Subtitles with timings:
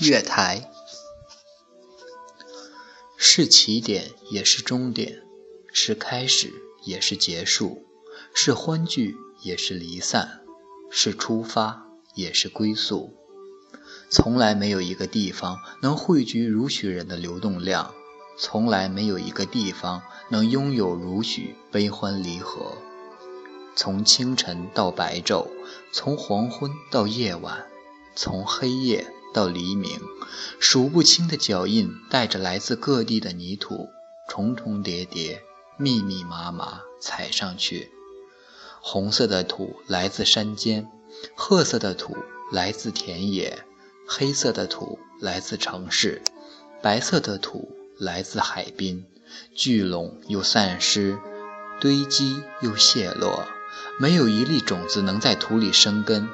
[0.00, 0.70] 月台
[3.18, 5.18] 是起点，也是终点；
[5.74, 6.50] 是开始，
[6.84, 7.82] 也是结束；
[8.32, 10.40] 是欢聚，也是离散；
[10.90, 13.14] 是出发，也是归宿。
[14.08, 17.92] 从来没有一个地方能汇聚如许人的流动量，
[18.38, 22.78] 从来没有一个地方能拥有如许悲欢离合。
[23.76, 25.46] 从清晨到白昼，
[25.92, 27.66] 从黄昏到夜晚，
[28.16, 29.06] 从黑夜。
[29.32, 30.00] 到黎明，
[30.58, 33.88] 数不清的脚印带着来自各地的泥土，
[34.28, 35.42] 重重叠叠，
[35.76, 37.90] 密密麻麻踩上去。
[38.80, 40.88] 红色的土来自山间，
[41.36, 42.16] 褐色的土
[42.50, 43.64] 来自田野，
[44.08, 46.22] 黑色的土来自城市，
[46.82, 49.06] 白色的土来自海滨。
[49.54, 51.16] 聚拢又散失，
[51.78, 53.46] 堆积又泄落，
[53.96, 56.28] 没有一粒种子能在土里生根。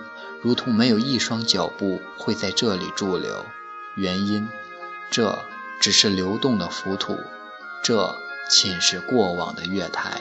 [0.46, 3.44] 如同没有一双脚步会在这里驻留，
[3.96, 4.48] 原因，
[5.10, 5.40] 这
[5.80, 7.18] 只是流动的浮土，
[7.82, 8.16] 这
[8.48, 10.20] 仅是过往的月台。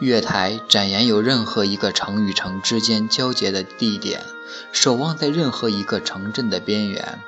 [0.00, 4.24] 月台展言有任何一个城与城之间交接的地点，
[4.72, 7.20] 守望在任何一个城镇的边缘。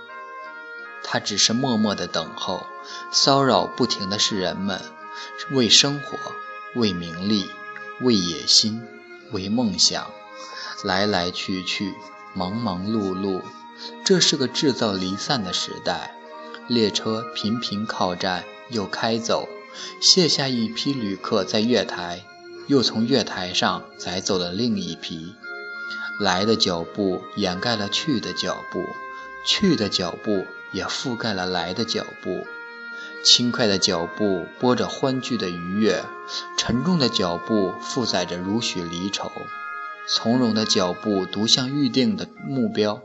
[1.05, 2.67] 它只是默默的等候，
[3.13, 4.83] 骚扰不停的是人们，
[5.53, 6.19] 为生活，
[6.75, 7.49] 为名利，
[8.01, 8.83] 为野心，
[9.31, 10.11] 为梦想。
[10.85, 11.95] 来来去去，
[12.35, 13.43] 忙忙碌碌，
[14.05, 16.15] 这是个制造离散的时代。
[16.69, 19.49] 列车频频靠站又开走，
[20.01, 22.25] 卸下一批旅客在月台，
[22.67, 25.35] 又从月台上载走了另一批。
[26.21, 28.85] 来的脚步掩盖了去的脚步，
[29.47, 32.47] 去的脚步也覆盖了来的脚步。
[33.25, 36.05] 轻快的脚步拨着欢聚的愉悦，
[36.57, 39.33] 沉重的脚步负载着如许离愁。
[40.11, 43.03] 从容的脚步独向预定的目标，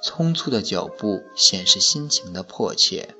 [0.00, 3.16] 匆促的脚步显示心情的迫切，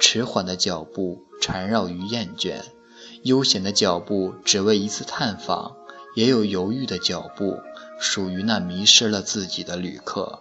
[0.00, 2.62] 迟缓的脚步缠绕于厌倦，
[3.22, 5.76] 悠闲的脚步只为一次探访，
[6.16, 7.60] 也有犹豫的脚步，
[8.00, 10.40] 属于那迷失了自己的旅客。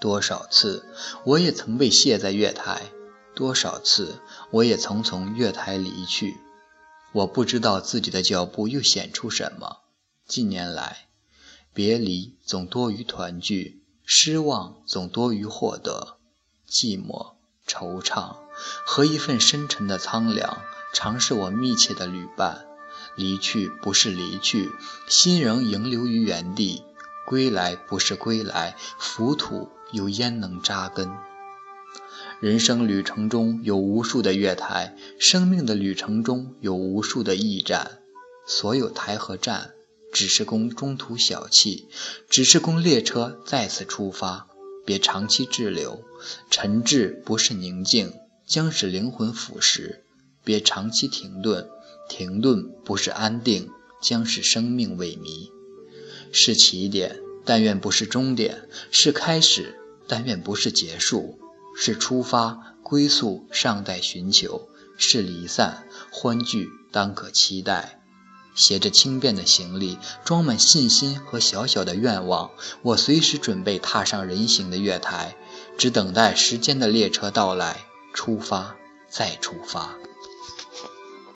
[0.00, 0.84] 多少次，
[1.24, 2.90] 我也曾被卸在月台；
[3.36, 6.34] 多少次，我也曾从月台离去。
[7.12, 9.76] 我不知道自己的脚步又显出什么。
[10.26, 11.06] 近年来，
[11.74, 16.18] 别离总多于团聚，失望总多于获得，
[16.70, 17.32] 寂寞、
[17.66, 18.36] 惆怅
[18.86, 20.62] 和一份深沉的苍凉，
[20.94, 22.66] 常是我密切的旅伴。
[23.16, 24.70] 离去不是离去，
[25.08, 26.82] 心仍萦留于原地；
[27.26, 31.10] 归来不是归来，浮土又焉能扎根？
[32.40, 37.98] 人生旅程中有无数的月台，生命的旅程中有无数的驿站，
[38.46, 39.73] 所有台和站。
[40.14, 41.86] 只是供中途小憩，
[42.30, 44.46] 只是供列车再次出发。
[44.86, 46.04] 别长期滞留，
[46.50, 48.12] 沉滞不是宁静，
[48.46, 49.96] 将使灵魂腐蚀；
[50.44, 51.68] 别长期停顿，
[52.08, 53.70] 停顿不是安定，
[54.00, 55.50] 将使生命萎靡。
[56.30, 61.38] 是起点，但愿不是终点；是开始，但愿不是结束；
[61.76, 68.03] 是出发，归宿尚待寻求；是离散，欢聚当可期待。
[68.54, 72.50] 携着轻便的行李，装满信心和小小的愿望，
[72.82, 75.36] 我随时准备踏上人行的月台，
[75.76, 78.76] 只等待时间的列车到来，出发，
[79.08, 79.94] 再出发。